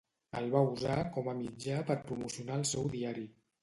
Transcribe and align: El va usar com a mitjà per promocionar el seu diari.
El 0.39 0.47
va 0.55 0.61
usar 0.69 0.95
com 1.19 1.31
a 1.35 1.37
mitjà 1.43 1.79
per 1.93 2.01
promocionar 2.09 2.61
el 2.61 2.69
seu 2.75 2.95
diari. 2.99 3.33